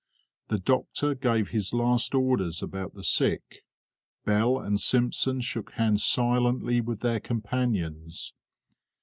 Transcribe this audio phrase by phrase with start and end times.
[0.47, 3.63] The doctor gave his last orders about the sick;
[4.25, 8.33] Bell and Simpson shook hands silently with their companions.